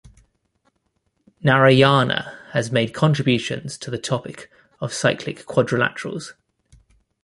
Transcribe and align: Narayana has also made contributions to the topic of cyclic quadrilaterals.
Narayana 1.43 2.35
has 2.53 2.69
also 2.69 2.73
made 2.73 2.91
contributions 2.95 3.77
to 3.77 3.91
the 3.91 3.99
topic 3.99 4.51
of 4.79 4.91
cyclic 4.93 5.45
quadrilaterals. 5.45 6.33